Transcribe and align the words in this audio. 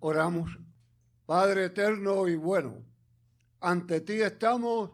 Oramos. 0.00 0.50
Padre 1.26 1.66
eterno 1.66 2.26
y 2.26 2.34
bueno, 2.34 2.82
ante 3.60 4.00
ti 4.00 4.20
estamos 4.20 4.90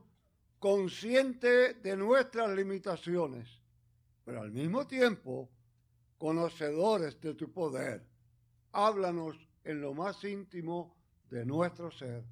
conscientes 0.59 1.83
de 1.83 1.97
nuestras 1.97 2.55
limitaciones, 2.55 3.49
pero 4.25 4.43
al 4.43 4.51
mismo 4.51 4.87
tiempo 4.87 5.49
conocedores 6.19 7.21
de 7.21 7.35
tu 7.35 7.53
poder. 7.53 8.05
Háblanos 8.73 9.37
en 9.65 9.81
lo 9.81 9.95
más 9.95 10.23
íntimo 10.25 10.97
de 11.31 11.47
nuestro 11.47 11.91
ser, 11.91 12.25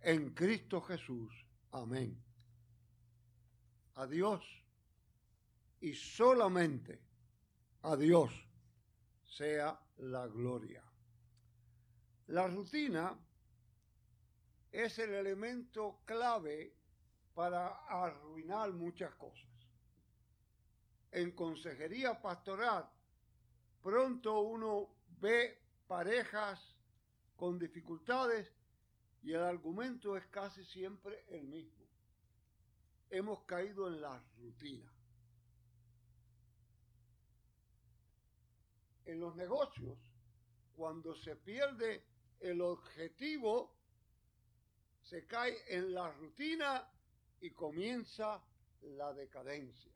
en 0.00 0.30
Cristo 0.34 0.80
Jesús. 0.82 1.32
Amén. 1.72 2.16
A 3.94 4.06
Dios 4.06 4.44
y 5.80 5.94
solamente 5.94 7.00
a 7.82 7.96
Dios 7.96 8.30
sea 9.24 9.80
la 9.96 10.26
gloria. 10.28 10.87
La 12.28 12.46
rutina 12.46 13.18
es 14.70 14.98
el 14.98 15.14
elemento 15.14 16.00
clave 16.04 16.74
para 17.34 17.68
arruinar 17.86 18.70
muchas 18.74 19.14
cosas. 19.14 19.48
En 21.10 21.32
consejería 21.32 22.20
pastoral, 22.20 22.86
pronto 23.82 24.40
uno 24.40 24.90
ve 25.20 25.58
parejas 25.86 26.76
con 27.34 27.58
dificultades 27.58 28.52
y 29.22 29.32
el 29.32 29.40
argumento 29.40 30.14
es 30.14 30.26
casi 30.26 30.62
siempre 30.66 31.24
el 31.28 31.44
mismo. 31.44 31.86
Hemos 33.08 33.42
caído 33.44 33.88
en 33.88 34.02
la 34.02 34.22
rutina. 34.36 34.92
En 39.06 39.18
los 39.18 39.34
negocios, 39.34 39.98
cuando 40.76 41.14
se 41.14 41.34
pierde 41.34 42.04
el 42.40 42.60
objetivo, 42.60 43.74
se 45.02 45.26
cae 45.26 45.56
en 45.68 45.94
la 45.94 46.10
rutina 46.10 46.88
y 47.40 47.50
comienza 47.50 48.40
la 48.82 49.12
decadencia. 49.12 49.92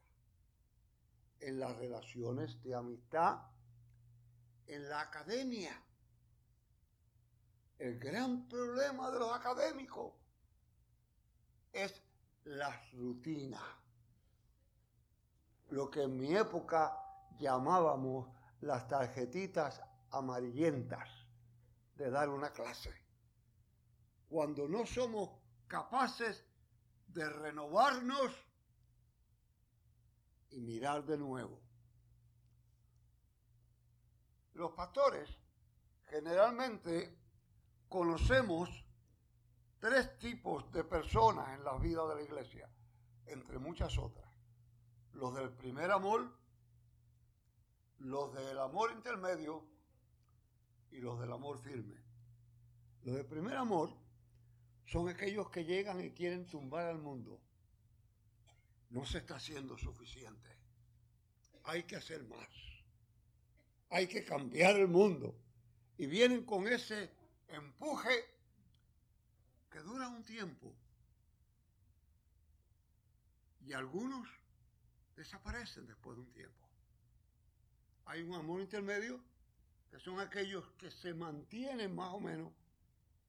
En 1.40 1.58
las 1.58 1.76
relaciones 1.76 2.62
de 2.62 2.74
amistad, 2.74 3.40
en 4.66 4.88
la 4.88 5.00
academia. 5.02 5.80
El 7.78 7.98
gran 7.98 8.48
problema 8.48 9.10
de 9.10 9.18
los 9.18 9.32
académicos 9.32 10.12
es 11.72 12.00
la 12.44 12.80
rutina. 12.92 13.60
Lo 15.70 15.90
que 15.90 16.02
en 16.02 16.16
mi 16.16 16.36
época 16.36 16.96
llamábamos 17.38 18.28
las 18.60 18.86
tarjetitas 18.86 19.82
amarillentas 20.10 21.21
de 22.02 22.10
dar 22.10 22.28
una 22.28 22.50
clase. 22.50 22.92
Cuando 24.28 24.66
no 24.66 24.84
somos 24.86 25.30
capaces 25.68 26.44
de 27.06 27.28
renovarnos 27.28 28.32
y 30.50 30.60
mirar 30.60 31.04
de 31.04 31.16
nuevo. 31.16 31.60
Los 34.54 34.72
pastores 34.72 35.30
generalmente 36.06 37.16
conocemos 37.88 38.68
tres 39.78 40.18
tipos 40.18 40.70
de 40.72 40.82
personas 40.82 41.56
en 41.56 41.62
la 41.62 41.78
vida 41.78 42.04
de 42.08 42.16
la 42.16 42.22
iglesia, 42.22 42.68
entre 43.26 43.58
muchas 43.58 43.96
otras. 43.96 44.28
Los 45.12 45.34
del 45.36 45.50
primer 45.50 45.92
amor, 45.92 46.36
los 47.98 48.34
del 48.34 48.58
amor 48.58 48.90
intermedio 48.90 49.71
y 50.92 51.00
los 51.00 51.18
del 51.18 51.32
amor 51.32 51.58
firme. 51.58 51.96
Los 53.04 53.16
del 53.16 53.26
primer 53.26 53.56
amor 53.56 53.90
son 54.86 55.08
aquellos 55.08 55.50
que 55.50 55.64
llegan 55.64 56.00
y 56.04 56.10
quieren 56.10 56.46
tumbar 56.46 56.86
al 56.86 56.98
mundo. 56.98 57.40
No 58.90 59.04
se 59.06 59.18
está 59.18 59.36
haciendo 59.36 59.76
suficiente. 59.78 60.50
Hay 61.64 61.84
que 61.84 61.96
hacer 61.96 62.22
más. 62.24 62.48
Hay 63.90 64.06
que 64.06 64.24
cambiar 64.24 64.76
el 64.76 64.88
mundo. 64.88 65.34
Y 65.96 66.06
vienen 66.06 66.44
con 66.44 66.68
ese 66.68 67.10
empuje 67.48 68.24
que 69.70 69.80
dura 69.80 70.08
un 70.08 70.22
tiempo. 70.22 70.74
Y 73.64 73.72
algunos 73.72 74.28
desaparecen 75.16 75.86
después 75.86 76.16
de 76.16 76.22
un 76.22 76.32
tiempo. 76.32 76.68
Hay 78.06 78.22
un 78.22 78.34
amor 78.34 78.60
intermedio 78.60 79.20
que 79.92 80.00
son 80.00 80.18
aquellos 80.20 80.64
que 80.78 80.90
se 80.90 81.12
mantienen 81.12 81.94
más 81.94 82.14
o 82.14 82.20
menos. 82.20 82.50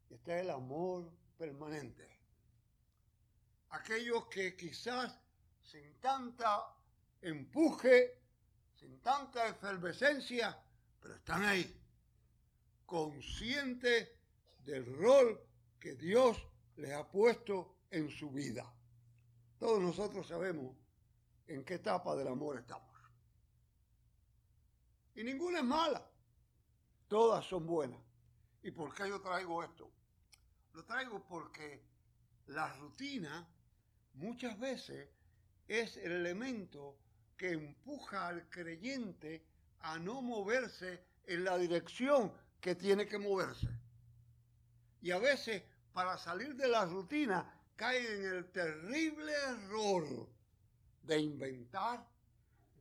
Está 0.10 0.40
el 0.40 0.50
amor 0.50 1.12
permanente. 1.38 2.08
Aquellos 3.72 4.28
que 4.28 4.56
quizás 4.56 5.20
sin 5.62 6.00
tanta 6.00 6.74
empuje, 7.22 8.18
sin 8.80 9.02
tanta 9.02 9.46
efervescencia, 9.50 10.58
pero 11.02 11.16
están 11.16 11.44
ahí, 11.44 11.82
conscientes 12.86 14.12
del 14.60 14.86
rol 15.00 15.46
que 15.82 15.96
Dios 15.96 16.48
les 16.78 16.94
ha 16.94 17.06
puesto 17.12 17.76
en 17.92 18.10
su 18.10 18.32
vida. 18.32 18.74
Todos 19.60 19.82
nosotros 19.82 20.26
sabemos 20.26 20.78
en 21.48 21.66
qué 21.66 21.74
etapa 21.74 22.16
del 22.16 22.30
amor 22.30 22.58
estamos. 22.58 22.94
Y 25.16 25.24
ninguna 25.26 25.60
es 25.60 25.66
mala, 25.66 26.13
todas 27.08 27.46
son 27.46 27.66
buenas. 27.66 28.00
¿Y 28.62 28.72
por 28.72 28.94
qué 28.94 29.10
yo 29.10 29.22
traigo 29.22 29.64
esto? 29.64 29.92
Lo 30.74 30.84
traigo 30.86 31.24
porque 31.28 31.84
la 32.48 32.74
rutina 32.74 33.48
muchas 34.14 34.60
veces 34.60 35.10
es 35.68 35.98
el 35.98 36.12
elemento 36.12 36.98
que 37.38 37.52
empuja 37.52 38.28
al 38.28 38.50
creyente 38.50 39.46
a 39.82 40.00
no 40.00 40.22
moverse 40.22 41.04
en 41.26 41.44
la 41.44 41.58
dirección 41.58 42.32
que 42.60 42.76
tiene 42.76 43.06
que 43.06 43.18
moverse. 43.18 43.68
Y 45.02 45.12
a 45.12 45.20
veces, 45.20 45.64
para 45.92 46.18
salir 46.18 46.56
de 46.56 46.68
la 46.68 46.86
rutina, 46.86 47.54
cae 47.76 48.16
en 48.16 48.26
el 48.38 48.52
terrible 48.52 49.34
error 49.34 50.30
de 51.02 51.20
inventar, 51.20 52.08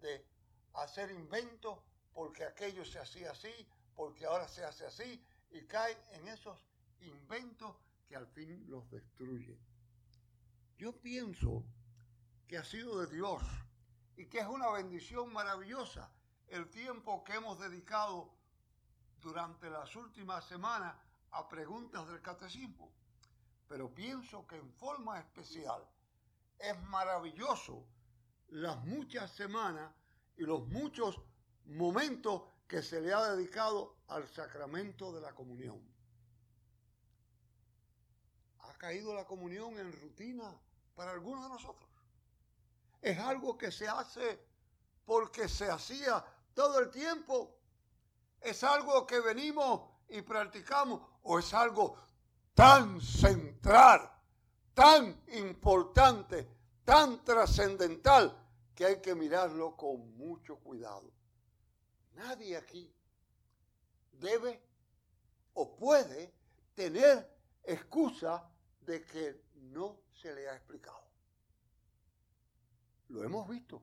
de 0.01 0.25
hacer 0.75 1.11
inventos, 1.11 1.79
porque 2.15 2.45
aquello 2.45 2.85
se 2.85 2.99
hacía 2.99 3.33
así, 3.33 3.53
porque 3.97 4.27
ahora 4.27 4.49
se 4.49 4.65
hace 4.65 4.87
así, 4.87 5.23
y 5.51 5.63
cae 5.63 5.97
en 6.13 6.29
esos 6.29 6.59
inventos 7.01 7.77
que 8.09 8.17
al 8.17 8.27
fin 8.27 8.65
los 8.69 8.91
destruyen. 8.91 9.59
Yo 10.79 10.93
pienso 11.01 11.65
que 12.47 12.59
ha 12.59 12.65
sido 12.65 13.01
de 13.01 13.15
Dios 13.15 13.43
y 14.17 14.27
que 14.27 14.41
es 14.41 14.47
una 14.47 14.71
bendición 14.71 15.33
maravillosa 15.33 16.11
el 16.49 16.69
tiempo 16.69 17.25
que 17.25 17.35
hemos 17.35 17.59
dedicado 17.59 18.31
durante 19.21 19.71
las 19.71 19.95
últimas 19.97 20.45
semanas 20.45 20.95
a 21.31 21.49
preguntas 21.49 22.07
del 22.09 22.21
catecismo. 22.21 22.93
Pero 23.69 23.95
pienso 23.95 24.47
que 24.47 24.57
en 24.57 24.71
forma 24.73 25.19
especial 25.19 25.83
es 26.59 26.79
maravilloso 26.83 27.87
las 28.49 28.85
muchas 28.85 29.31
semanas 29.31 29.91
y 30.37 30.43
los 30.43 30.67
muchos 30.69 31.19
momentos 31.65 32.43
que 32.73 32.83
se 32.83 33.01
le 33.03 33.13
ha 33.13 33.37
dedicado 33.37 33.97
al 34.09 34.27
sacramento 34.29 35.13
de 35.13 35.21
la 35.21 35.33
comunión 35.33 35.93
caído 38.83 39.15
la 39.15 39.25
comunión 39.25 39.79
en 39.79 39.93
rutina 39.93 40.53
para 40.97 41.13
algunos 41.13 41.45
de 41.45 41.51
nosotros. 41.51 41.89
Es 43.01 43.17
algo 43.17 43.57
que 43.57 43.71
se 43.71 43.87
hace 43.87 44.45
porque 45.05 45.49
se 45.49 45.71
hacía 45.71 46.25
todo 46.53 46.81
el 46.81 46.91
tiempo. 46.91 47.61
Es 48.41 48.65
algo 48.65 49.07
que 49.07 49.21
venimos 49.21 49.83
y 50.09 50.23
practicamos 50.23 51.01
o 51.23 51.39
es 51.39 51.55
algo 51.55 51.97
tan 52.55 53.01
central, 53.01 54.11
tan 54.75 55.23
importante, 55.29 56.49
tan 56.85 57.23
trascendental 57.23 58.37
que 58.75 58.85
hay 58.85 59.01
que 59.01 59.15
mirarlo 59.15 59.77
con 59.77 60.17
mucho 60.17 60.57
cuidado. 60.57 61.09
Nadie 62.15 62.57
aquí 62.57 62.93
debe 64.13 64.63
o 65.55 65.77
puede 65.77 66.33
tener 66.75 67.29
excusa 67.63 68.49
de 68.81 69.05
que 69.05 69.45
no 69.55 70.01
se 70.21 70.35
le 70.35 70.49
ha 70.49 70.55
explicado. 70.55 71.03
Lo 73.09 73.23
hemos 73.23 73.49
visto 73.49 73.83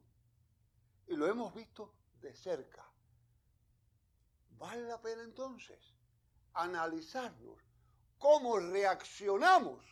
y 1.08 1.16
lo 1.16 1.28
hemos 1.28 1.54
visto 1.54 1.94
de 2.22 2.34
cerca. 2.34 2.86
Vale 4.58 4.84
la 4.84 5.00
pena 5.02 5.24
entonces 5.24 5.80
analizarnos 6.54 7.60
cómo 8.18 8.60
reaccionamos 8.60 9.86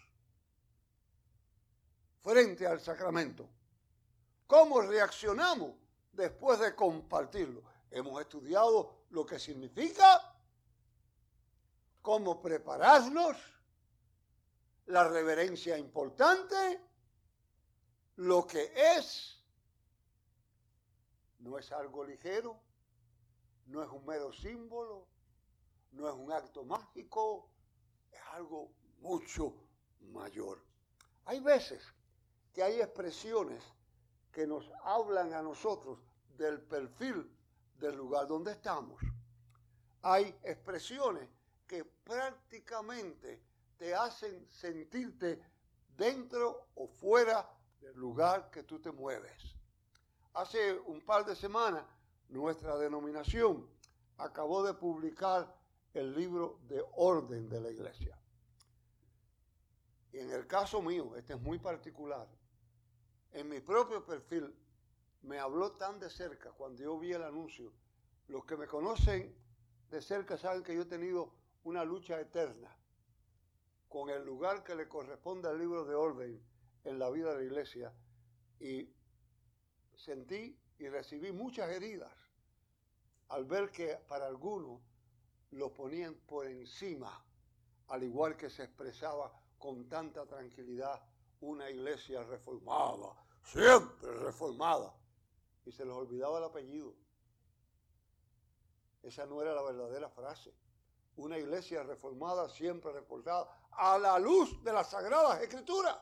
frente 2.21 2.67
al 2.67 2.81
sacramento. 2.81 3.49
¿Cómo 4.47 4.81
reaccionamos 4.81 5.75
después 6.11 6.59
de 6.59 6.75
compartirlo? 6.75 7.63
Hemos 7.91 8.19
estudiado 8.21 9.05
lo 9.09 9.25
que 9.25 9.39
significa 9.39 10.35
cómo 12.01 12.41
prepararnos, 12.41 13.37
la 14.87 15.07
reverencia 15.07 15.77
importante, 15.77 16.81
lo 18.17 18.47
que 18.47 18.71
es, 18.75 19.43
no 21.39 21.57
es 21.57 21.71
algo 21.71 22.05
ligero, 22.05 22.59
no 23.67 23.83
es 23.83 23.89
un 23.89 24.05
mero 24.05 24.31
símbolo, 24.31 25.05
no 25.91 26.07
es 26.07 26.15
un 26.15 26.31
acto 26.31 26.63
mágico, 26.63 27.49
es 28.11 28.21
algo 28.31 28.71
mucho 28.99 29.53
mayor. 29.99 30.63
Hay 31.25 31.41
veces 31.41 31.83
que 32.53 32.63
hay 32.63 32.79
expresiones 32.79 33.63
que 34.31 34.47
nos 34.47 34.69
hablan 34.83 35.33
a 35.33 35.41
nosotros 35.41 35.99
del 36.37 36.61
perfil 36.61 37.29
del 37.79 37.95
lugar 37.95 38.27
donde 38.27 38.51
estamos. 38.51 39.01
Hay 40.01 40.35
expresiones 40.43 41.29
que 41.65 41.83
prácticamente 41.83 43.41
te 43.77 43.93
hacen 43.93 44.47
sentirte 44.49 45.41
dentro 45.95 46.67
o 46.75 46.87
fuera 46.87 47.49
del 47.79 47.95
lugar 47.95 48.49
que 48.49 48.63
tú 48.63 48.79
te 48.79 48.91
mueves. 48.91 49.55
Hace 50.33 50.79
un 50.79 51.01
par 51.01 51.25
de 51.25 51.35
semanas 51.35 51.83
nuestra 52.29 52.77
denominación 52.77 53.67
acabó 54.17 54.63
de 54.63 54.73
publicar 54.73 55.53
el 55.93 56.15
libro 56.15 56.59
de 56.67 56.83
orden 56.95 57.49
de 57.49 57.61
la 57.61 57.69
iglesia. 57.69 58.17
Y 60.11 60.19
en 60.19 60.31
el 60.31 60.47
caso 60.47 60.81
mío, 60.81 61.15
este 61.15 61.33
es 61.33 61.41
muy 61.41 61.59
particular, 61.59 62.27
en 63.31 63.49
mi 63.49 63.59
propio 63.59 64.05
perfil 64.05 64.55
me 65.23 65.39
habló 65.39 65.73
tan 65.73 65.99
de 65.99 66.09
cerca 66.09 66.51
cuando 66.51 66.81
yo 66.81 66.97
vi 66.97 67.13
el 67.13 67.23
anuncio. 67.23 67.71
Los 68.27 68.45
que 68.45 68.57
me 68.57 68.67
conocen 68.67 69.35
de 69.89 70.01
cerca 70.01 70.37
saben 70.37 70.63
que 70.63 70.75
yo 70.75 70.81
he 70.81 70.85
tenido 70.85 71.33
una 71.63 71.83
lucha 71.83 72.19
eterna 72.19 72.75
con 73.89 74.09
el 74.09 74.25
lugar 74.25 74.63
que 74.63 74.75
le 74.75 74.87
corresponde 74.87 75.49
al 75.49 75.57
libro 75.57 75.85
de 75.85 75.95
orden 75.95 76.41
en 76.83 76.99
la 76.99 77.09
vida 77.09 77.31
de 77.31 77.39
la 77.39 77.43
iglesia 77.43 77.93
y 78.59 78.89
sentí 79.95 80.57
y 80.79 80.87
recibí 80.89 81.31
muchas 81.31 81.69
heridas 81.69 82.11
al 83.29 83.45
ver 83.45 83.71
que 83.71 83.97
para 84.07 84.27
algunos 84.27 84.81
lo 85.51 85.73
ponían 85.73 86.15
por 86.25 86.47
encima, 86.47 87.23
al 87.87 88.03
igual 88.03 88.35
que 88.35 88.49
se 88.49 88.63
expresaba 88.63 89.31
con 89.57 89.87
tanta 89.89 90.25
tranquilidad 90.25 91.01
una 91.41 91.69
iglesia 91.69 92.23
reformada, 92.23 93.13
siempre 93.43 94.11
reformada, 94.13 94.93
y 95.67 95.71
se 95.73 95.83
les 95.83 95.93
olvidaba 95.93 96.37
el 96.37 96.45
apellido. 96.45 96.95
Esa 99.03 99.25
no 99.25 99.41
era 99.41 99.53
la 99.53 99.61
verdadera 99.61 100.09
frase. 100.09 100.53
Una 101.17 101.37
iglesia 101.37 101.83
reformada, 101.83 102.47
siempre 102.47 102.93
reformada, 102.93 103.67
a 103.71 103.97
la 103.97 104.17
luz 104.17 104.63
de 104.63 104.71
las 104.71 104.89
sagradas 104.89 105.41
escrituras. 105.41 105.97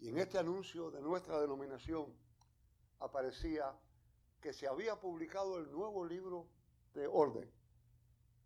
Y 0.00 0.08
en 0.08 0.18
este 0.18 0.38
anuncio 0.38 0.90
de 0.90 1.00
nuestra 1.00 1.40
denominación 1.40 2.12
aparecía 2.98 3.72
que 4.40 4.52
se 4.52 4.66
había 4.66 4.98
publicado 4.98 5.58
el 5.58 5.70
nuevo 5.70 6.04
libro 6.04 6.48
de 6.94 7.06
orden. 7.06 7.48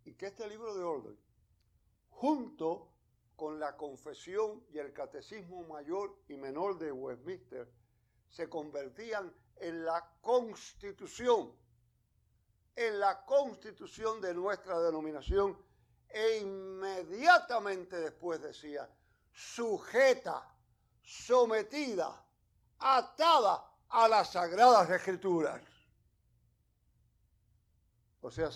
Y 0.05 0.13
que 0.15 0.27
este 0.27 0.47
libro 0.49 0.75
de 0.75 0.85
orden, 0.85 1.19
junto 2.11 2.94
con 3.37 3.59
la 3.59 3.77
confesión 3.77 4.65
y 4.73 4.79
el 4.79 4.93
catecismo 4.93 5.63
mayor 5.65 6.17
y 6.29 6.37
menor 6.37 6.79
de 6.79 6.93
Westminster, 6.93 7.69
se 8.29 8.49
convertían 8.49 9.33
en 9.57 9.85
la 9.85 10.09
constitución, 10.21 11.53
en 12.77 12.99
la 12.99 13.25
constitución 13.25 14.21
de 14.21 14.35
nuestra 14.35 14.81
denominación, 14.81 15.57
e 16.09 16.39
inmediatamente 16.39 17.99
después 17.99 18.41
decía, 18.41 18.89
sujeta 19.33 20.49
sometida, 21.03 22.25
atada 22.79 23.71
a 23.89 24.09
las 24.09 24.33
sagradas 24.33 24.89
escrituras. 24.91 25.63
O 28.21 28.31
sea, 28.31 28.49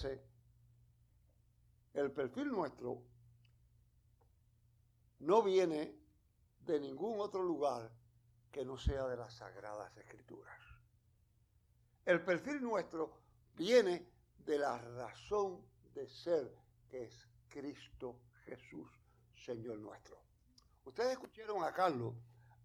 el 1.94 2.10
perfil 2.12 2.48
nuestro 2.48 3.02
no 5.20 5.42
viene 5.42 5.94
de 6.60 6.80
ningún 6.80 7.20
otro 7.20 7.42
lugar 7.42 7.90
que 8.50 8.64
no 8.64 8.78
sea 8.78 9.06
de 9.06 9.16
las 9.16 9.34
sagradas 9.34 9.96
escrituras. 9.96 10.58
El 12.04 12.22
perfil 12.24 12.62
nuestro 12.62 13.18
viene 13.54 14.06
de 14.38 14.58
la 14.58 14.78
razón 14.78 15.62
de 15.94 16.08
ser 16.08 16.54
que 16.88 17.04
es 17.04 17.28
Cristo 17.48 18.20
Jesús, 18.44 18.88
Señor 19.34 19.78
nuestro. 19.78 20.18
Ustedes 20.84 21.12
escucharon 21.12 21.62
a 21.64 21.72
Carlos 21.72 22.14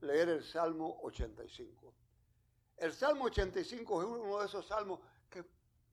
leer 0.01 0.29
el 0.29 0.44
Salmo 0.44 1.00
85. 1.01 1.94
El 2.77 2.94
Salmo 2.94 3.25
85 3.25 4.01
es 4.01 4.07
uno 4.07 4.39
de 4.39 4.45
esos 4.45 4.65
salmos 4.67 5.00
que 5.29 5.45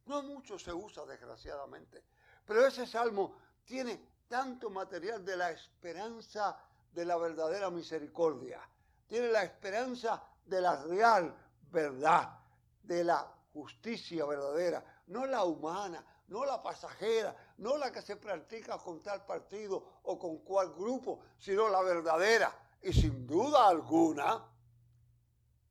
no 0.06 0.22
mucho 0.22 0.58
se 0.58 0.72
usa, 0.72 1.04
desgraciadamente. 1.06 2.04
Pero 2.44 2.66
ese 2.66 2.86
salmo 2.86 3.36
tiene 3.64 4.00
tanto 4.30 4.70
material 4.70 5.24
de 5.24 5.36
la 5.36 5.50
esperanza 5.50 6.56
de 6.92 7.04
la 7.04 7.16
verdadera 7.16 7.68
misericordia. 7.68 8.60
Tiene 9.08 9.26
la 9.26 9.42
esperanza 9.42 10.22
de 10.46 10.60
la 10.60 10.84
real 10.84 11.34
verdad, 11.72 12.38
de 12.80 13.02
la 13.02 13.28
justicia 13.52 14.24
verdadera, 14.24 14.84
no 15.08 15.26
la 15.26 15.42
humana, 15.42 16.04
no 16.28 16.44
la 16.44 16.62
pasajera, 16.62 17.34
no 17.58 17.76
la 17.76 17.90
que 17.90 18.02
se 18.02 18.14
practica 18.14 18.78
con 18.78 19.02
tal 19.02 19.26
partido 19.26 20.00
o 20.04 20.16
con 20.16 20.38
cual 20.38 20.72
grupo, 20.74 21.22
sino 21.36 21.68
la 21.68 21.82
verdadera 21.82 22.56
y 22.82 22.92
sin 22.92 23.26
duda 23.26 23.66
alguna, 23.66 24.46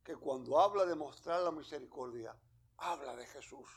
que 0.04 0.16
cuando 0.16 0.60
habla 0.60 0.84
de 0.84 0.94
mostrar 0.94 1.40
la 1.40 1.50
misericordia, 1.50 2.36
habla 2.76 3.16
de 3.16 3.26
Jesús. 3.26 3.70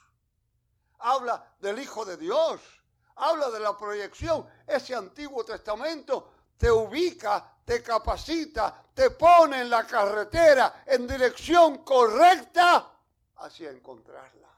Habla 1.00 1.56
del 1.62 1.79
Hijo 1.79 2.03
de 2.03 2.18
Dios. 2.18 2.82
Habla 3.15 3.50
de 3.50 3.60
la 3.60 3.77
proyección. 3.77 4.48
Ese 4.65 4.95
Antiguo 4.95 5.44
Testamento 5.44 6.31
te 6.57 6.71
ubica, 6.71 7.57
te 7.65 7.81
capacita, 7.81 8.86
te 8.94 9.12
pone 9.12 9.62
en 9.62 9.69
la 9.69 9.86
carretera 9.86 10.83
en 10.86 11.07
dirección 11.07 11.83
correcta 11.83 12.92
hacia 13.38 13.69
encontrarla. 13.71 14.50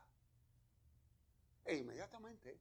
E 1.63 1.75
inmediatamente 1.75 2.59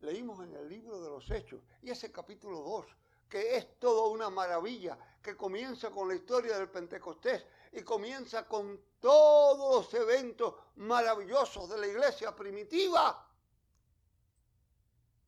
leímos 0.00 0.42
en 0.42 0.54
el 0.54 0.68
libro 0.68 1.00
de 1.00 1.10
los 1.10 1.30
Hechos 1.30 1.60
y 1.82 1.90
ese 1.90 2.10
capítulo 2.10 2.60
2 2.60 2.86
que 3.32 3.56
es 3.56 3.78
todo 3.78 4.08
una 4.08 4.28
maravilla, 4.28 4.98
que 5.22 5.34
comienza 5.34 5.88
con 5.88 6.06
la 6.06 6.14
historia 6.14 6.58
del 6.58 6.68
Pentecostés 6.68 7.42
y 7.72 7.80
comienza 7.80 8.46
con 8.46 8.78
todos 9.00 9.86
los 9.86 9.94
eventos 9.94 10.54
maravillosos 10.76 11.70
de 11.70 11.78
la 11.78 11.86
iglesia 11.86 12.36
primitiva. 12.36 13.26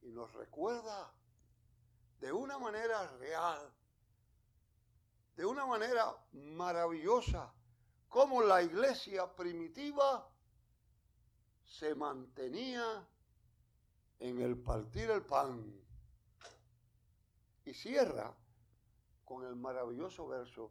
Y 0.05 0.13
nos 0.13 0.33
recuerda 0.35 1.13
de 2.21 2.33
una 2.33 2.59
manera 2.59 3.07
real, 3.19 3.71
de 5.37 5.45
una 5.45 5.67
manera 5.67 6.17
maravillosa, 6.33 7.53
cómo 8.09 8.43
la 8.43 8.63
iglesia 8.63 9.35
primitiva 9.35 10.31
se 11.65 11.95
mantenía 11.95 13.07
en 14.21 14.41
el 14.41 14.57
partir 14.57 15.11
el 15.11 15.23
pan 15.23 15.85
y 17.65 17.75
cierra 17.75 18.33
con 19.25 19.45
el 19.45 19.57
maravilloso 19.57 20.29
verso, 20.29 20.71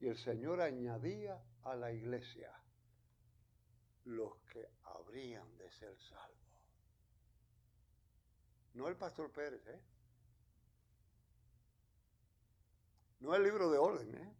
y 0.00 0.08
el 0.08 0.18
Señor 0.18 0.60
añadía 0.60 1.42
a 1.62 1.74
la 1.74 1.92
iglesia 1.92 2.52
los 4.04 4.36
que 4.52 4.68
habrían 4.82 5.56
de 5.56 5.70
ser 5.70 5.96
salvos. 5.98 6.35
No 8.76 8.88
el 8.88 8.96
pastor 8.96 9.32
Pérez, 9.32 9.66
¿eh? 9.68 9.80
No 13.20 13.34
el 13.34 13.42
libro 13.42 13.70
de 13.70 13.78
orden, 13.78 14.14
¿eh? 14.14 14.36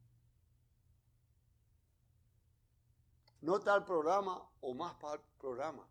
No 3.40 3.58
tal 3.60 3.86
programa 3.86 4.46
o 4.60 4.74
más 4.74 4.94
programa. 5.38 5.88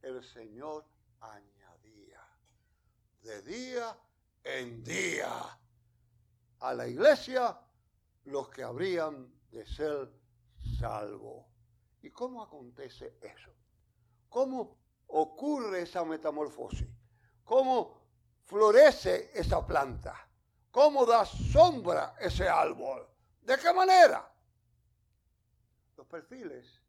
El 0.00 0.24
Señor 0.24 0.86
añadía 1.20 2.26
de 3.22 3.42
día 3.42 3.98
en 4.42 4.82
día 4.82 5.58
a 6.60 6.72
la 6.72 6.88
iglesia 6.88 7.60
los 8.24 8.48
que 8.48 8.62
habrían 8.62 9.30
de 9.50 9.66
ser 9.66 10.10
salvos. 10.80 11.44
¿Y 12.00 12.10
cómo 12.10 12.42
acontece 12.42 13.18
eso? 13.20 13.50
¿Cómo 14.30 14.78
ocurre 15.08 15.82
esa 15.82 16.06
metamorfosis? 16.06 16.95
¿Cómo 17.46 18.02
florece 18.44 19.30
esa 19.32 19.64
planta? 19.64 20.28
¿Cómo 20.72 21.06
da 21.06 21.24
sombra 21.24 22.16
ese 22.20 22.48
árbol? 22.48 23.06
¿De 23.40 23.56
qué 23.56 23.72
manera? 23.72 24.28
Los 25.96 26.06
perfiles 26.08 26.82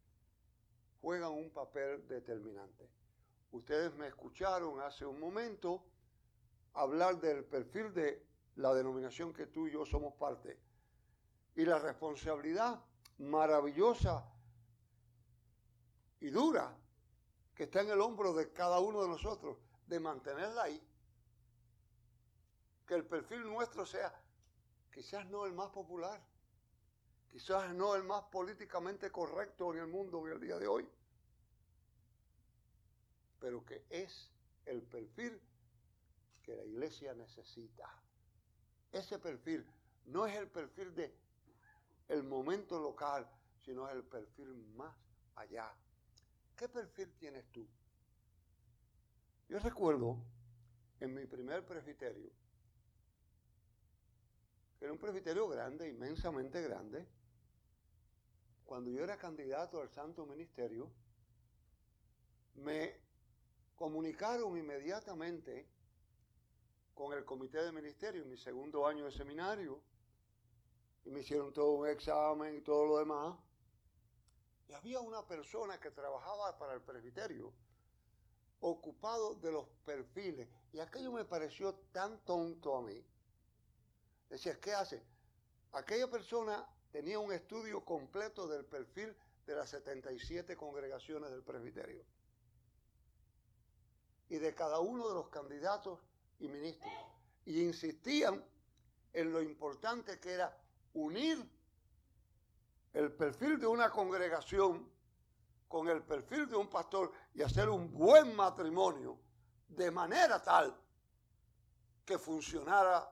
juegan 0.99 1.31
un 1.31 1.51
papel 1.51 2.07
determinante. 2.07 2.89
Ustedes 3.51 3.93
me 3.93 4.07
escucharon 4.07 4.81
hace 4.81 5.05
un 5.05 5.19
momento 5.19 5.85
hablar 6.73 7.19
del 7.21 7.45
perfil 7.45 7.93
de 7.93 8.25
la 8.55 8.73
denominación 8.73 9.31
que 9.33 9.45
tú 9.45 9.67
y 9.67 9.71
yo 9.73 9.85
somos 9.85 10.15
parte. 10.15 10.59
Y 11.55 11.65
la 11.65 11.77
responsabilidad 11.77 12.83
maravillosa 13.19 14.25
y 16.19 16.31
dura 16.31 16.75
que 17.53 17.63
está 17.65 17.81
en 17.81 17.91
el 17.91 18.01
hombro 18.01 18.33
de 18.33 18.51
cada 18.51 18.79
uno 18.79 19.03
de 19.03 19.07
nosotros 19.07 19.66
de 19.87 19.99
mantenerla 19.99 20.63
ahí. 20.63 20.81
Que 22.85 22.95
el 22.95 23.05
perfil 23.05 23.43
nuestro 23.43 23.85
sea 23.85 24.13
quizás 24.93 25.25
no 25.29 25.45
el 25.45 25.53
más 25.53 25.69
popular, 25.69 26.19
quizás 27.29 27.73
no 27.73 27.95
el 27.95 28.03
más 28.03 28.23
políticamente 28.25 29.11
correcto 29.11 29.73
en 29.73 29.79
el 29.79 29.87
mundo 29.87 30.25
en 30.25 30.33
el 30.33 30.39
día 30.39 30.57
de 30.57 30.67
hoy, 30.67 30.89
pero 33.39 33.63
que 33.63 33.85
es 33.89 34.31
el 34.65 34.81
perfil 34.81 35.39
que 36.41 36.55
la 36.55 36.63
iglesia 36.63 37.13
necesita. 37.13 37.87
Ese 38.91 39.19
perfil 39.19 39.65
no 40.05 40.25
es 40.25 40.35
el 40.35 40.47
perfil 40.47 40.95
de 40.95 41.13
el 42.07 42.23
momento 42.23 42.79
local, 42.79 43.29
sino 43.59 43.87
es 43.87 43.93
el 43.93 44.03
perfil 44.03 44.55
más 44.75 44.95
allá. 45.35 45.71
¿Qué 46.55 46.67
perfil 46.69 47.13
tienes 47.19 47.45
tú? 47.51 47.67
Yo 49.49 49.59
recuerdo 49.59 50.17
en 50.99 51.13
mi 51.13 51.25
primer 51.25 51.65
presbiterio, 51.65 52.29
que 54.77 54.85
era 54.85 54.91
un 54.91 54.99
presbiterio 54.99 55.47
grande, 55.47 55.87
inmensamente 55.87 56.61
grande, 56.61 57.07
cuando 58.65 58.91
yo 58.91 59.05
era 59.05 59.17
candidato 59.17 59.79
al 59.79 59.89
santo 59.89 60.25
ministerio, 60.25 60.91
me 62.55 62.99
comunicaron 63.77 64.57
inmediatamente 64.57 65.65
con 66.93 67.13
el 67.13 67.23
comité 67.23 67.63
de 67.63 67.71
ministerio 67.71 68.23
en 68.23 68.29
mi 68.29 68.37
segundo 68.37 68.85
año 68.85 69.05
de 69.05 69.11
seminario 69.11 69.81
y 71.05 71.11
me 71.11 71.21
hicieron 71.21 71.53
todo 71.53 71.71
un 71.71 71.87
examen 71.87 72.57
y 72.57 72.61
todo 72.61 72.85
lo 72.85 72.97
demás. 72.97 73.37
Y 74.67 74.73
había 74.73 74.99
una 74.99 75.25
persona 75.25 75.79
que 75.79 75.91
trabajaba 75.91 76.57
para 76.57 76.73
el 76.73 76.81
presbiterio 76.81 77.53
ocupado 78.61 79.35
de 79.35 79.51
los 79.51 79.67
perfiles. 79.85 80.47
Y 80.73 80.79
aquello 80.79 81.11
me 81.11 81.25
pareció 81.25 81.73
tan 81.91 82.19
tonto 82.25 82.75
a 82.75 82.81
mí. 82.81 83.03
Decía, 84.29 84.59
¿qué 84.59 84.73
hace? 84.73 85.03
Aquella 85.73 86.09
persona 86.09 86.67
tenía 86.91 87.19
un 87.19 87.31
estudio 87.31 87.83
completo 87.83 88.47
del 88.47 88.65
perfil 88.65 89.15
de 89.45 89.55
las 89.55 89.69
77 89.69 90.55
congregaciones 90.55 91.29
del 91.31 91.43
presbiterio. 91.43 92.03
Y 94.29 94.37
de 94.37 94.53
cada 94.53 94.79
uno 94.79 95.07
de 95.07 95.13
los 95.13 95.29
candidatos 95.29 95.99
y 96.39 96.47
ministros. 96.47 96.93
Y 97.45 97.61
insistían 97.61 98.43
en 99.13 99.31
lo 99.31 99.41
importante 99.41 100.19
que 100.19 100.33
era 100.33 100.55
unir 100.93 101.49
el 102.93 103.11
perfil 103.13 103.59
de 103.59 103.67
una 103.67 103.89
congregación 103.89 104.89
con 105.67 105.87
el 105.89 106.03
perfil 106.03 106.47
de 106.47 106.55
un 106.55 106.69
pastor 106.69 107.11
y 107.33 107.41
hacer 107.41 107.69
un 107.69 107.91
buen 107.91 108.35
matrimonio 108.35 109.19
de 109.67 109.91
manera 109.91 110.41
tal 110.41 110.75
que 112.05 112.17
funcionara 112.17 113.09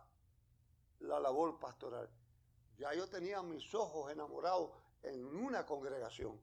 la 0.99 1.19
labor 1.19 1.59
pastoral. 1.59 2.09
Ya 2.77 2.93
yo 2.93 3.07
tenía 3.09 3.41
mis 3.41 3.73
ojos 3.73 4.11
enamorados 4.11 4.71
en 5.03 5.25
una 5.25 5.65
congregación 5.65 6.39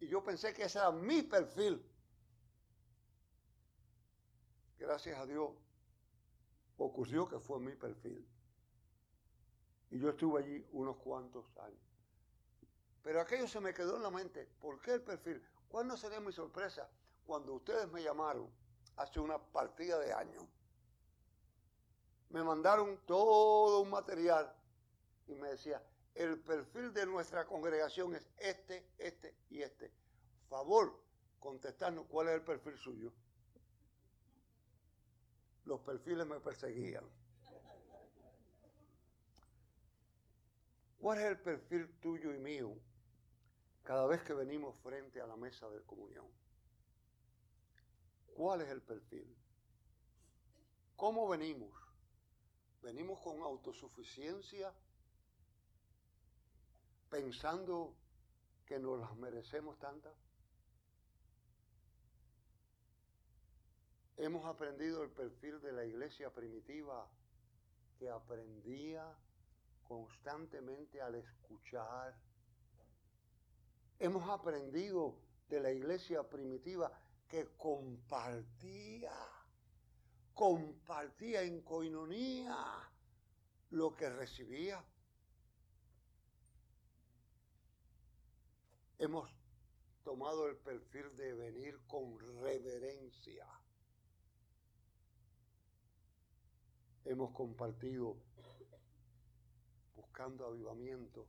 y 0.00 0.08
yo 0.08 0.22
pensé 0.22 0.52
que 0.52 0.64
ese 0.64 0.78
era 0.78 0.90
mi 0.90 1.22
perfil. 1.22 1.84
Gracias 4.78 5.18
a 5.18 5.24
Dios 5.26 5.50
ocurrió 6.76 7.28
que 7.28 7.38
fue 7.38 7.60
mi 7.60 7.74
perfil. 7.74 8.26
Y 9.90 9.98
yo 9.98 10.10
estuve 10.10 10.42
allí 10.42 10.66
unos 10.72 10.96
cuantos 10.96 11.44
años. 11.58 11.93
Pero 13.04 13.20
aquello 13.20 13.46
se 13.46 13.60
me 13.60 13.74
quedó 13.74 13.96
en 13.96 14.02
la 14.02 14.10
mente. 14.10 14.48
¿Por 14.58 14.80
qué 14.80 14.94
el 14.94 15.02
perfil? 15.02 15.46
¿Cuándo 15.68 15.94
sería 15.94 16.20
mi 16.20 16.32
sorpresa? 16.32 16.88
Cuando 17.26 17.52
ustedes 17.52 17.86
me 17.92 18.02
llamaron 18.02 18.50
hace 18.96 19.20
una 19.20 19.38
partida 19.38 19.98
de 19.98 20.12
años. 20.14 20.42
Me 22.30 22.42
mandaron 22.42 22.98
todo 23.06 23.80
un 23.80 23.90
material 23.90 24.52
y 25.26 25.34
me 25.34 25.50
decía, 25.50 25.82
el 26.14 26.40
perfil 26.40 26.94
de 26.94 27.04
nuestra 27.04 27.44
congregación 27.44 28.14
es 28.14 28.26
este, 28.38 28.88
este 28.96 29.36
y 29.50 29.60
este. 29.60 29.92
Favor, 30.48 30.98
contestarnos 31.38 32.06
cuál 32.06 32.28
es 32.28 32.34
el 32.36 32.42
perfil 32.42 32.78
suyo. 32.78 33.12
Los 35.66 35.80
perfiles 35.80 36.26
me 36.26 36.40
perseguían. 36.40 37.04
¿Cuál 40.98 41.18
es 41.18 41.24
el 41.26 41.38
perfil 41.38 42.00
tuyo 42.00 42.34
y 42.34 42.38
mío 42.38 42.74
cada 43.84 44.06
vez 44.06 44.22
que 44.22 44.32
venimos 44.32 44.74
frente 44.82 45.20
a 45.20 45.26
la 45.26 45.36
mesa 45.36 45.68
de 45.68 45.82
comunión. 45.82 46.26
¿Cuál 48.34 48.62
es 48.62 48.70
el 48.70 48.80
perfil? 48.82 49.36
¿Cómo 50.96 51.28
venimos? 51.28 51.70
¿Venimos 52.82 53.20
con 53.20 53.42
autosuficiencia? 53.42 54.72
¿Pensando 57.10 57.94
que 58.66 58.78
nos 58.78 58.98
las 58.98 59.14
merecemos 59.16 59.78
tantas? 59.78 60.14
Hemos 64.16 64.46
aprendido 64.46 65.02
el 65.02 65.10
perfil 65.10 65.60
de 65.60 65.72
la 65.72 65.84
iglesia 65.84 66.32
primitiva 66.32 67.06
que 67.98 68.08
aprendía 68.08 69.14
constantemente 69.86 71.02
al 71.02 71.16
escuchar 71.16 72.14
Hemos 73.98 74.28
aprendido 74.28 75.14
de 75.48 75.60
la 75.60 75.70
iglesia 75.70 76.22
primitiva 76.28 76.90
que 77.28 77.48
compartía, 77.56 79.12
compartía 80.34 81.42
en 81.42 81.62
coinonía 81.62 82.56
lo 83.70 83.94
que 83.94 84.10
recibía. 84.10 84.84
Hemos 88.98 89.30
tomado 90.02 90.48
el 90.48 90.56
perfil 90.56 91.16
de 91.16 91.34
venir 91.34 91.80
con 91.86 92.18
reverencia. 92.42 93.46
Hemos 97.04 97.32
compartido 97.32 98.16
buscando 99.94 100.46
avivamiento 100.46 101.26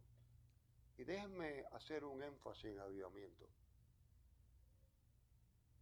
y 0.97 1.03
déjenme 1.03 1.65
hacer 1.71 2.03
un 2.03 2.21
énfasis 2.21 2.65
en 2.65 2.79
avivamiento. 2.79 3.47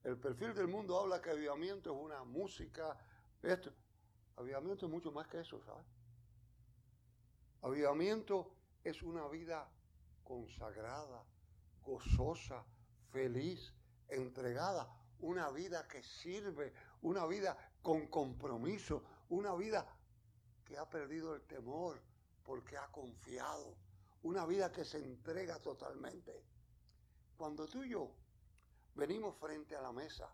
El 0.03 0.17
perfil 0.17 0.53
del 0.53 0.67
mundo 0.67 0.99
habla 0.99 1.21
que 1.21 1.29
avivamiento 1.29 1.93
es 1.93 2.03
una 2.03 2.23
música, 2.23 2.97
esto. 3.41 3.71
Avivamiento 4.35 4.85
es 4.85 4.91
mucho 4.91 5.11
más 5.11 5.27
que 5.27 5.39
eso, 5.39 5.61
¿sabes? 5.63 5.85
Avivamiento 7.61 8.51
es 8.83 9.01
una 9.03 9.27
vida 9.27 9.69
consagrada, 10.23 11.23
gozosa, 11.81 12.65
feliz, 13.11 13.73
entregada, 14.09 14.89
una 15.19 15.49
vida 15.51 15.87
que 15.87 16.03
sirve, 16.03 16.73
una 17.01 17.25
vida 17.25 17.57
con 17.81 18.07
compromiso, 18.07 19.03
una 19.29 19.53
vida 19.55 19.87
que 20.65 20.77
ha 20.77 20.89
perdido 20.89 21.35
el 21.35 21.43
temor 21.43 22.01
porque 22.43 22.77
ha 22.77 22.87
confiado, 22.91 23.77
una 24.23 24.45
vida 24.45 24.71
que 24.71 24.85
se 24.85 24.97
entrega 24.97 25.59
totalmente. 25.59 26.43
Cuando 27.37 27.67
tú 27.67 27.83
y 27.83 27.89
yo 27.89 28.09
venimos 28.95 29.35
frente 29.37 29.75
a 29.75 29.81
la 29.81 29.91
mesa, 29.91 30.29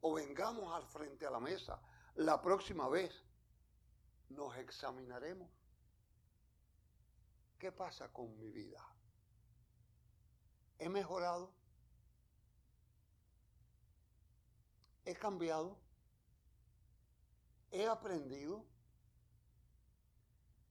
o 0.00 0.14
vengamos 0.14 0.72
al 0.72 0.86
frente 0.86 1.26
a 1.26 1.30
la 1.30 1.40
mesa, 1.40 1.80
la 2.16 2.40
próxima 2.40 2.88
vez 2.88 3.12
nos 4.30 4.56
examinaremos. 4.56 5.50
¿Qué 7.58 7.72
pasa 7.72 8.12
con 8.12 8.36
mi 8.38 8.50
vida? 8.50 8.82
¿He 10.78 10.88
mejorado? 10.88 11.50
¿He 15.04 15.14
cambiado? 15.14 15.76
¿He 17.70 17.86
aprendido? 17.86 18.64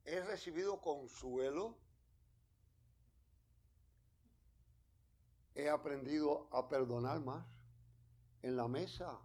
¿He 0.05 0.21
recibido 0.21 0.79
consuelo? 0.79 1.75
He 5.55 5.69
aprendido 5.69 6.47
a 6.51 6.67
perdonar 6.67 7.21
más. 7.21 7.45
En 8.41 8.55
la 8.57 8.67
mesa 8.67 9.17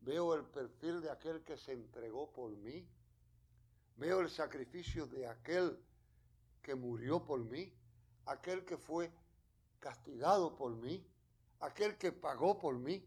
veo 0.00 0.34
el 0.34 0.44
perfil 0.44 1.00
de 1.00 1.10
aquel 1.10 1.42
que 1.44 1.56
se 1.56 1.72
entregó 1.72 2.32
por 2.32 2.50
mí. 2.50 2.88
Veo 3.96 4.20
el 4.20 4.30
sacrificio 4.30 5.06
de 5.06 5.26
aquel 5.26 5.78
que 6.62 6.74
murió 6.74 7.22
por 7.22 7.40
mí, 7.40 7.72
aquel 8.26 8.64
que 8.64 8.78
fue 8.78 9.12
castigado 9.78 10.56
por 10.56 10.74
mí, 10.74 11.06
aquel 11.60 11.96
que 11.98 12.10
pagó 12.10 12.58
por 12.58 12.74
mí. 12.78 13.06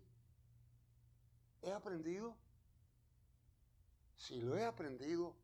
¿He 1.64 1.72
aprendido? 1.72 2.36
Si 4.16 4.40
lo 4.40 4.56
he 4.58 4.64
aprendido, 4.64 5.36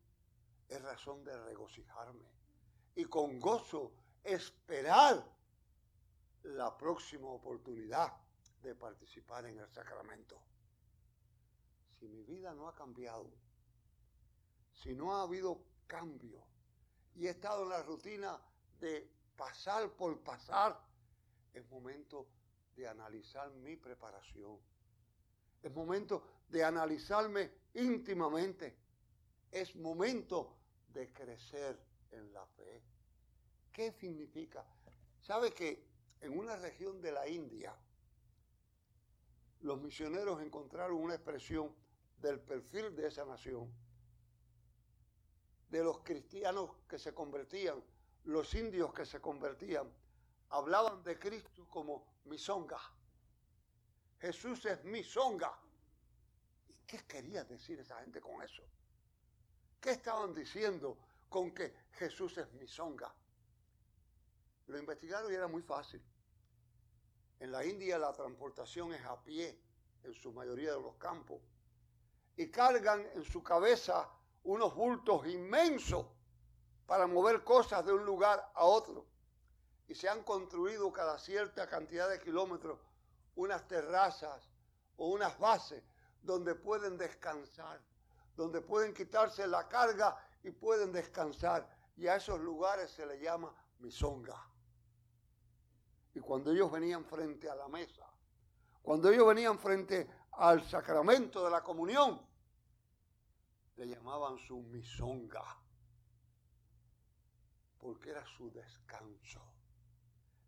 es 0.68 0.80
razón 0.82 1.24
de 1.24 1.36
regocijarme 1.44 2.24
y 2.94 3.04
con 3.04 3.40
gozo 3.40 3.92
esperar 4.22 5.24
la 6.44 6.76
próxima 6.76 7.28
oportunidad 7.28 8.12
de 8.62 8.74
participar 8.74 9.46
en 9.46 9.58
el 9.58 9.68
sacramento. 9.68 10.40
Si 11.98 12.08
mi 12.08 12.22
vida 12.22 12.54
no 12.54 12.68
ha 12.68 12.74
cambiado, 12.74 13.30
si 14.72 14.94
no 14.94 15.14
ha 15.14 15.22
habido 15.22 15.62
cambio 15.86 16.42
y 17.14 17.26
he 17.26 17.30
estado 17.30 17.64
en 17.64 17.70
la 17.70 17.82
rutina 17.82 18.40
de 18.78 19.10
pasar 19.36 19.90
por 19.90 20.20
pasar, 20.20 20.80
es 21.52 21.68
momento 21.68 22.28
de 22.76 22.88
analizar 22.88 23.50
mi 23.50 23.76
preparación. 23.76 24.58
Es 25.62 25.72
momento 25.72 26.22
de 26.48 26.64
analizarme 26.64 27.50
íntimamente. 27.74 28.76
Es 29.50 29.74
momento 29.76 30.56
de 30.88 31.12
crecer 31.12 31.78
en 32.12 32.32
la 32.32 32.46
fe. 32.46 32.82
¿Qué 33.72 33.92
significa? 33.92 34.64
¿Sabe 35.20 35.52
que 35.52 35.89
en 36.20 36.38
una 36.38 36.56
región 36.56 37.00
de 37.00 37.12
la 37.12 37.28
India 37.28 37.74
los 39.60 39.80
misioneros 39.80 40.40
encontraron 40.40 40.96
una 40.96 41.14
expresión 41.14 41.74
del 42.18 42.40
perfil 42.40 42.94
de 42.94 43.08
esa 43.08 43.24
nación? 43.24 43.70
De 45.68 45.84
los 45.84 46.00
cristianos 46.00 46.70
que 46.88 46.98
se 46.98 47.14
convertían, 47.14 47.82
los 48.24 48.54
indios 48.54 48.92
que 48.92 49.04
se 49.04 49.20
convertían, 49.20 49.88
hablaban 50.50 51.02
de 51.04 51.18
Cristo 51.18 51.66
como 51.68 52.20
misonga. 52.24 52.80
Jesús 54.18 54.64
es 54.66 54.82
misonga. 54.84 55.52
¿Y 56.68 56.74
qué 56.86 56.98
quería 57.06 57.44
decir 57.44 57.78
esa 57.80 58.00
gente 58.00 58.20
con 58.20 58.42
eso? 58.42 58.62
¿Qué 59.80 59.90
estaban 59.92 60.34
diciendo 60.34 60.98
con 61.28 61.52
que 61.52 61.74
Jesús 61.92 62.36
es 62.38 62.52
misonga? 62.52 63.14
Lo 64.66 64.78
investigaron 64.78 65.32
y 65.32 65.34
era 65.34 65.48
muy 65.48 65.62
fácil. 65.62 66.02
En 67.40 67.50
la 67.50 67.64
India 67.64 67.98
la 67.98 68.12
transportación 68.12 68.92
es 68.92 69.04
a 69.06 69.20
pie 69.22 69.58
en 70.04 70.12
su 70.14 70.30
mayoría 70.32 70.74
de 70.74 70.80
los 70.80 70.94
campos. 70.96 71.40
Y 72.36 72.50
cargan 72.50 73.06
en 73.14 73.24
su 73.24 73.42
cabeza 73.42 74.08
unos 74.44 74.74
bultos 74.74 75.26
inmensos 75.26 76.06
para 76.86 77.06
mover 77.06 77.42
cosas 77.42 77.84
de 77.84 77.92
un 77.94 78.04
lugar 78.04 78.52
a 78.54 78.64
otro. 78.64 79.06
Y 79.88 79.94
se 79.94 80.08
han 80.08 80.22
construido 80.22 80.92
cada 80.92 81.18
cierta 81.18 81.66
cantidad 81.66 82.10
de 82.10 82.20
kilómetros 82.20 82.78
unas 83.36 83.66
terrazas 83.66 84.50
o 84.96 85.08
unas 85.08 85.38
bases 85.38 85.82
donde 86.22 86.54
pueden 86.54 86.98
descansar, 86.98 87.80
donde 88.36 88.60
pueden 88.60 88.92
quitarse 88.92 89.46
la 89.46 89.66
carga 89.66 90.16
y 90.42 90.50
pueden 90.50 90.92
descansar. 90.92 91.66
Y 91.96 92.06
a 92.06 92.16
esos 92.16 92.38
lugares 92.38 92.90
se 92.90 93.06
le 93.06 93.18
llama 93.18 93.54
misonga. 93.78 94.49
Y 96.14 96.20
cuando 96.20 96.52
ellos 96.52 96.70
venían 96.70 97.04
frente 97.04 97.48
a 97.48 97.54
la 97.54 97.68
mesa, 97.68 98.06
cuando 98.82 99.10
ellos 99.10 99.26
venían 99.26 99.58
frente 99.58 100.08
al 100.32 100.62
sacramento 100.64 101.44
de 101.44 101.50
la 101.50 101.62
comunión, 101.62 102.20
le 103.76 103.86
llamaban 103.86 104.38
su 104.38 104.60
misonga, 104.62 105.44
porque 107.78 108.10
era 108.10 108.26
su 108.26 108.50
descanso, 108.50 109.40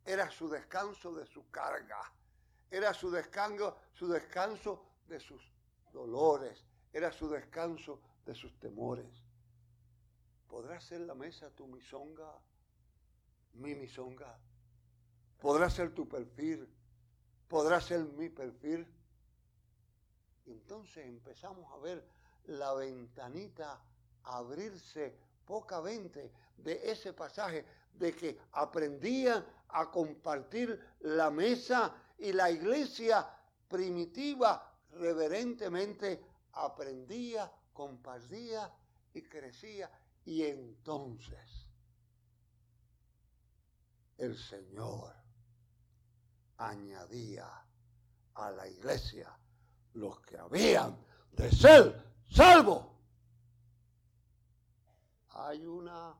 era 0.05 0.31
su 0.31 0.49
descanso 0.49 1.15
de 1.15 1.27
su 1.27 1.51
carga, 1.51 2.13
era 2.71 2.93
su 2.93 3.11
descanso, 3.11 3.77
su 3.93 4.09
descanso 4.09 4.85
de 5.07 5.21
sus 5.21 5.43
dolores, 5.93 6.65
era 6.93 7.13
su 7.13 7.29
descanso 7.29 8.01
de 8.25 8.35
sus 8.35 8.59
temores. 8.59 9.25
¿Podrá 10.49 10.81
ser 10.81 11.01
la 11.03 11.15
mesa 11.15 11.51
tu 11.51 11.67
misonga, 11.67 12.39
mi 13.55 13.75
misonga? 13.75 14.39
Podrá 15.43 15.69
ser 15.69 15.93
tu 15.93 16.09
perfil, 16.09 16.69
podrá 17.49 17.81
ser 17.81 18.05
mi 18.05 18.29
perfil. 18.29 18.87
Y 20.47 20.53
entonces 20.53 21.05
empezamos 21.05 21.71
a 21.73 21.79
ver 21.79 22.07
la 22.45 22.73
ventanita 22.75 23.81
abrirse 24.23 25.19
pocamente 25.45 26.31
de 26.57 26.93
ese 26.93 27.13
pasaje 27.13 27.65
de 27.93 28.15
que 28.15 28.39
aprendían 28.53 29.45
a 29.71 29.91
compartir 29.91 30.81
la 31.01 31.29
mesa 31.29 31.93
y 32.19 32.33
la 32.33 32.49
iglesia 32.49 33.29
primitiva 33.69 34.73
reverentemente 34.93 36.25
aprendía, 36.53 37.51
compartía 37.73 38.73
y 39.13 39.23
crecía. 39.23 39.91
Y 40.25 40.45
entonces 40.45 41.67
el 44.19 44.39
Señor 44.39 45.22
añadía 46.69 47.49
a 48.35 48.51
la 48.51 48.69
iglesia 48.69 49.37
los 49.95 50.21
que 50.21 50.39
habían 50.39 50.97
de 51.33 51.51
ser 51.51 52.03
salvos. 52.31 52.87
Hay 55.31 55.67
una 55.67 56.15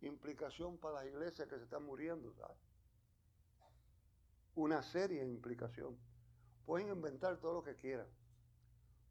implicación 0.00 0.78
para 0.78 0.96
las 0.96 1.06
iglesias 1.06 1.48
que 1.48 1.56
se 1.56 1.64
están 1.64 1.84
muriendo, 1.84 2.32
¿sabes? 2.34 2.56
Una 4.54 4.82
seria 4.82 5.24
implicación. 5.24 5.98
Pueden 6.64 6.88
inventar 6.88 7.38
todo 7.38 7.54
lo 7.54 7.64
que 7.64 7.76
quieran. 7.76 8.06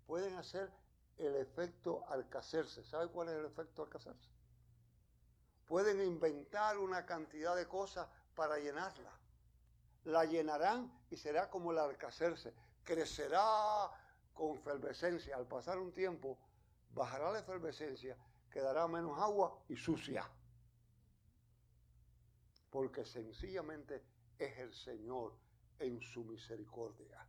Pueden 0.08 0.36
hacer 0.36 0.72
el 1.18 1.36
efecto 1.36 2.06
alcacerse. 2.10 2.84
¿Sabe 2.84 3.10
cuál 3.10 3.30
es 3.30 3.36
el 3.36 3.46
efecto 3.46 3.84
alcacerse? 3.84 4.30
Pueden 5.66 6.02
inventar 6.02 6.78
una 6.78 7.06
cantidad 7.06 7.56
de 7.56 7.68
cosas 7.68 8.08
para 8.36 8.58
llenarla 8.58 9.23
la 10.06 10.26
llenarán 10.26 10.92
y 11.10 11.18
será 11.18 11.50
como 11.50 11.72
el 11.72 11.80
arcacerse. 11.80 12.54
Crecerá 12.84 13.92
con 14.34 14.58
efervescencia. 14.58 15.36
Al 15.36 15.48
pasar 15.48 15.80
un 15.80 15.92
tiempo, 15.94 16.38
bajará 16.94 17.32
la 17.32 17.40
efervescencia, 17.40 18.18
quedará 18.52 18.88
menos 18.88 19.20
agua 19.20 19.58
y 19.70 19.76
sucia. 19.76 20.30
Porque 22.70 23.06
sencillamente 23.06 24.04
es 24.38 24.58
el 24.58 24.74
Señor 24.74 25.34
en 25.80 26.02
su 26.02 26.24
misericordia. 26.24 27.26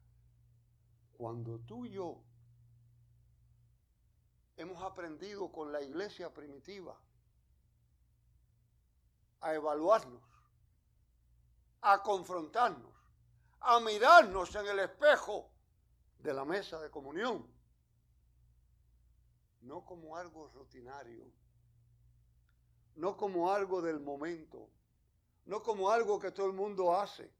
Cuando 1.17 1.59
tú 1.61 1.87
y 1.87 1.91
yo 1.91 2.21
hemos 4.57 4.83
aprendido 4.83 5.51
con 5.53 5.73
la 5.73 5.83
iglesia 5.83 6.33
primitiva 6.33 6.99
a 9.41 9.55
evaluarnos, 9.55 10.23
a 11.87 12.03
confrontarnos, 12.03 12.95
a 13.61 13.79
mirarnos 13.79 14.55
en 14.55 14.67
el 14.67 14.79
espejo 14.79 15.51
de 16.19 16.33
la 16.33 16.47
mesa 16.47 16.81
de 16.81 16.91
comunión, 16.91 17.47
no 19.61 19.85
como 19.85 20.17
algo 20.17 20.49
rutinario, 20.49 21.31
no 22.97 23.19
como 23.19 23.53
algo 23.53 23.83
del 23.83 24.01
momento, 24.01 24.71
no 25.45 25.63
como 25.63 25.91
algo 25.91 26.19
que 26.19 26.31
todo 26.31 26.47
el 26.47 26.55
mundo 26.55 26.99
hace, 26.99 27.31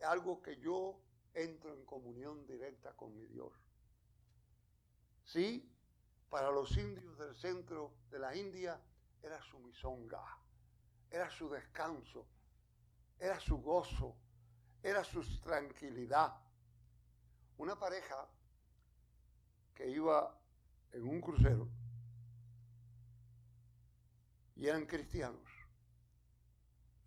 algo 0.00 0.40
que 0.40 0.56
yo 0.56 0.98
entro 1.34 1.74
en 1.74 1.84
comunión 1.84 2.46
directa 2.46 2.96
con 2.96 3.14
mi 3.14 3.26
Dios. 3.26 3.52
Sí, 5.24 5.70
para 6.30 6.50
los 6.50 6.74
indios 6.78 7.18
del 7.18 7.36
centro 7.36 7.92
de 8.10 8.18
la 8.18 8.34
India 8.34 8.80
era 9.22 9.42
su 9.42 9.58
misonga, 9.58 10.38
era 11.10 11.28
su 11.28 11.50
descanso, 11.50 12.26
era 13.22 13.38
su 13.38 13.58
gozo, 13.58 14.16
era 14.82 15.04
su 15.04 15.22
tranquilidad. 15.40 16.34
Una 17.56 17.78
pareja 17.78 18.28
que 19.76 19.88
iba 19.88 20.36
en 20.90 21.06
un 21.06 21.20
crucero 21.20 21.68
y 24.56 24.66
eran 24.66 24.86
cristianos, 24.86 25.48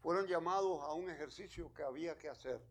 fueron 0.01 0.25
llamados 0.25 0.81
a 0.83 0.93
un 0.93 1.09
ejercicio 1.09 1.73
que 1.73 1.83
había 1.83 2.17
que 2.17 2.29
hacer. 2.29 2.65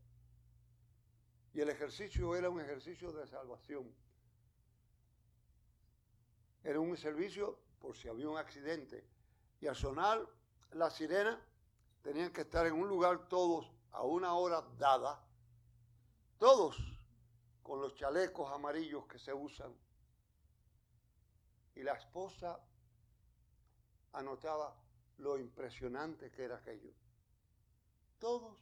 Y 1.53 1.61
el 1.61 1.69
ejercicio 1.69 2.35
era 2.35 2.49
un 2.49 2.63
ejercicio 2.63 3.13
de 3.13 3.27
salvación. 3.27 3.95
Era 6.63 6.81
un 6.81 6.97
servicio 6.97 7.59
por 7.79 7.95
si 7.95 8.09
había 8.09 8.27
un 8.27 8.39
accidente. 8.39 9.05
Y 9.61 9.67
al 9.67 9.77
sonar 9.77 10.27
la 10.73 10.91
sirena, 10.91 11.39
tenían 12.05 12.31
que 12.35 12.43
estar 12.43 12.67
en 12.67 12.75
un 12.75 12.87
lugar 12.87 13.29
todos 13.29 13.67
a 13.93 14.03
una 14.03 14.35
hora 14.35 14.61
dada, 14.79 15.19
todos 16.39 16.77
con 17.63 17.81
los 17.81 17.95
chalecos 17.95 18.53
amarillos 18.53 19.07
que 19.07 19.19
se 19.19 19.33
usan. 19.33 19.75
Y 21.75 21.83
la 21.83 21.95
esposa 21.95 22.61
anotaba 24.13 24.77
lo 25.19 25.39
impresionante 25.39 26.31
que 26.31 26.45
era 26.45 26.57
aquello. 26.57 26.93
Todos 28.19 28.55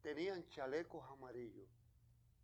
tenían 0.00 0.48
chalecos 0.48 1.04
amarillos. 1.10 1.68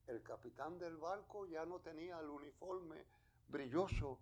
El 0.06 0.22
capitán 0.22 0.78
del 0.78 0.98
barco 0.98 1.46
ya 1.46 1.64
no 1.64 1.80
tenía 1.80 2.20
el 2.20 2.28
uniforme 2.28 3.06
brilloso. 3.48 4.18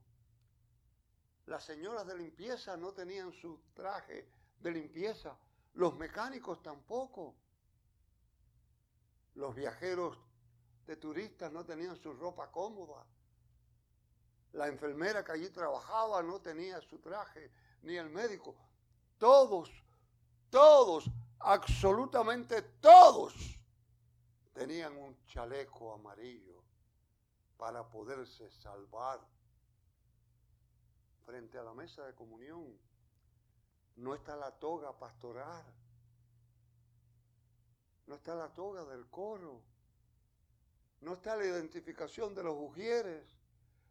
Las 1.46 1.64
señoras 1.64 2.06
de 2.06 2.16
limpieza 2.16 2.76
no 2.76 2.92
tenían 2.92 3.32
su 3.32 3.60
traje 3.74 4.28
de 4.60 4.70
limpieza. 4.70 5.36
Los 5.74 5.94
mecánicos 5.96 6.62
tampoco. 6.62 7.34
Los 9.34 9.54
viajeros 9.54 10.18
de 10.86 10.96
turistas 10.96 11.52
no 11.52 11.64
tenían 11.64 11.96
su 11.96 12.12
ropa 12.12 12.50
cómoda. 12.50 13.06
La 14.52 14.68
enfermera 14.68 15.24
que 15.24 15.32
allí 15.32 15.48
trabajaba 15.48 16.22
no 16.22 16.40
tenía 16.40 16.80
su 16.82 16.98
traje, 16.98 17.50
ni 17.82 17.96
el 17.96 18.10
médico. 18.10 18.54
Todos, 19.18 19.70
todos, 20.50 21.10
absolutamente 21.38 22.60
todos 22.80 23.34
tenían 24.52 24.96
un 24.96 25.16
chaleco 25.26 25.94
amarillo 25.94 26.62
para 27.56 27.88
poderse 27.88 28.50
salvar 28.50 29.20
frente 31.24 31.58
a 31.58 31.62
la 31.62 31.72
mesa 31.72 32.04
de 32.04 32.14
comunión. 32.14 32.78
No 33.96 34.14
está 34.14 34.36
la 34.36 34.50
toga 34.50 34.98
pastoral, 34.98 35.64
no 38.06 38.14
está 38.14 38.34
la 38.34 38.48
toga 38.48 38.84
del 38.84 39.06
coro, 39.08 39.62
no 41.00 41.14
está 41.14 41.36
la 41.36 41.44
identificación 41.44 42.34
de 42.34 42.42
los 42.42 42.56
ujieres, 42.58 43.24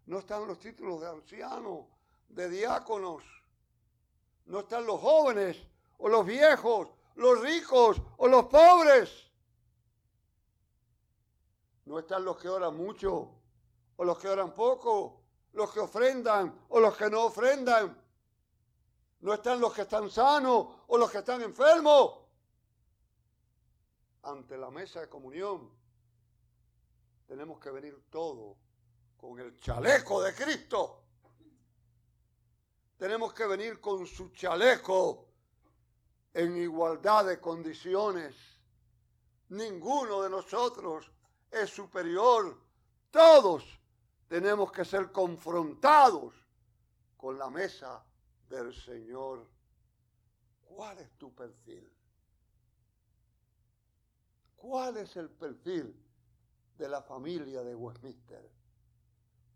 no 0.06 0.20
están 0.20 0.48
los 0.48 0.60
títulos 0.60 1.02
de 1.02 1.08
ancianos, 1.08 1.86
de 2.30 2.50
diáconos, 2.50 3.24
no 4.46 4.60
están 4.62 4.86
los 4.86 5.00
jóvenes 5.00 5.58
o 5.98 6.10
los 6.10 6.26
viejos, 6.26 6.90
los 7.16 7.40
ricos 7.42 8.02
o 8.18 8.28
los 8.28 8.46
pobres. 8.46 9.30
No 11.86 12.00
están 12.00 12.24
los 12.24 12.38
que 12.38 12.50
oran 12.50 12.76
mucho 12.76 13.30
o 13.98 14.04
los 14.04 14.18
que 14.18 14.30
oran 14.30 14.54
poco, 14.54 15.22
los 15.54 15.72
que 15.72 15.80
ofrendan 15.80 16.66
o 16.70 16.80
los 16.80 16.96
que 16.96 17.10
no 17.10 17.26
ofrendan. 17.26 18.01
No 19.21 19.34
están 19.34 19.60
los 19.60 19.73
que 19.73 19.84
están 19.84 20.10
sanos 20.10 20.67
o 20.88 20.97
los 20.97 21.12
que 21.12 21.19
están 21.19 21.41
enfermos. 21.41 22.19
Ante 24.23 24.57
la 24.57 24.69
mesa 24.69 25.01
de 25.01 25.10
comunión 25.10 25.69
tenemos 27.27 27.60
que 27.60 27.71
venir 27.71 28.03
todos 28.10 28.57
con 29.17 29.39
el 29.39 29.60
chaleco 29.60 30.21
de 30.21 30.34
Cristo. 30.34 31.03
Tenemos 32.97 33.34
que 33.34 33.45
venir 33.45 33.79
con 33.79 34.05
su 34.05 34.29
chaleco 34.29 35.27
en 36.34 36.57
igualdad 36.57 37.25
de 37.25 37.39
condiciones. 37.39 38.36
Ninguno 39.49 40.23
de 40.23 40.29
nosotros 40.29 41.12
es 41.49 41.69
superior. 41.69 42.60
Todos 43.12 43.63
tenemos 44.27 44.71
que 44.71 44.86
ser 44.86 45.12
confrontados 45.12 46.34
con 47.17 47.38
la 47.38 47.49
mesa 47.49 48.03
del 48.52 48.74
Señor. 48.74 49.48
¿Cuál 50.66 51.00
es 51.00 51.12
tu 51.18 51.34
perfil? 51.34 51.90
¿Cuál 54.56 54.98
es 54.98 55.16
el 55.16 55.30
perfil 55.30 55.96
de 56.78 56.88
la 56.88 57.02
familia 57.02 57.64
de 57.64 57.76
Westminster? 57.76 58.48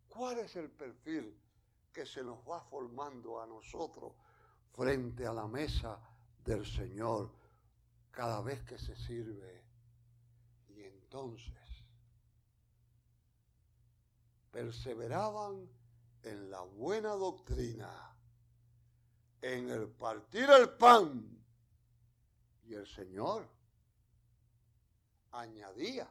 ¿Cuál 0.08 0.40
es 0.40 0.56
el 0.56 0.72
perfil 0.72 1.38
que 1.94 2.06
se 2.06 2.24
nos 2.24 2.40
va 2.48 2.62
formando 2.62 3.40
a 3.40 3.46
nosotros 3.46 4.14
frente 4.74 5.26
a 5.28 5.34
la 5.34 5.48
mesa 5.48 6.00
del 6.44 6.66
Señor 6.66 7.32
cada 8.12 8.42
vez 8.42 8.64
que 8.64 8.78
se 8.78 8.96
sirve? 8.96 9.64
Y 10.70 10.84
entonces 10.84 11.54
perseveraban 14.52 15.70
en 16.24 16.50
la 16.50 16.62
buena 16.62 17.10
doctrina, 17.10 18.15
en 19.42 19.70
el 19.70 19.90
partir 19.90 20.50
el 20.50 20.70
pan. 20.70 21.32
Y 22.64 22.74
el 22.74 22.88
Señor 22.88 23.48
añadía 25.32 26.08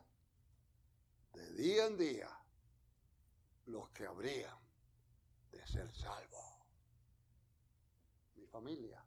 de 1.32 1.52
día 1.52 1.86
en 1.86 1.96
día 1.96 2.30
los 3.66 3.88
que 3.90 4.06
habrían 4.06 4.56
de 5.50 5.66
ser 5.66 5.90
salvos. 5.92 6.44
Mi 8.36 8.46
familia, 8.46 9.02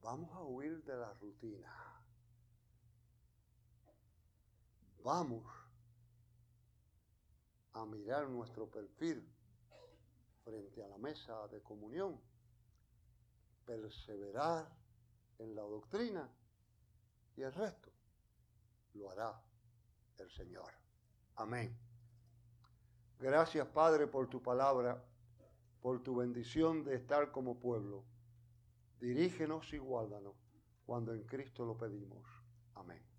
vamos 0.00 0.30
a 0.36 0.42
huir 0.42 0.82
de 0.84 0.96
la 0.96 1.12
rutina. 1.14 2.02
Vamos 5.02 5.44
a 7.72 7.84
mirar 7.86 8.28
nuestro 8.28 8.70
perfil 8.70 9.26
frente 10.44 10.82
a 10.82 10.88
la 10.88 10.98
mesa 10.98 11.46
de 11.48 11.62
comunión, 11.62 12.20
perseverar 13.64 14.68
en 15.38 15.54
la 15.54 15.62
doctrina 15.62 16.28
y 17.36 17.42
el 17.42 17.52
resto 17.52 17.90
lo 18.94 19.10
hará 19.10 19.40
el 20.18 20.30
Señor. 20.30 20.70
Amén. 21.36 21.76
Gracias 23.18 23.66
Padre 23.68 24.06
por 24.06 24.28
tu 24.28 24.42
palabra, 24.42 25.02
por 25.80 26.02
tu 26.02 26.16
bendición 26.16 26.84
de 26.84 26.96
estar 26.96 27.30
como 27.30 27.58
pueblo. 27.58 28.04
Dirígenos 29.00 29.72
y 29.72 29.78
guárdanos 29.78 30.34
cuando 30.86 31.14
en 31.14 31.24
Cristo 31.24 31.64
lo 31.64 31.76
pedimos. 31.76 32.26
Amén. 32.74 33.11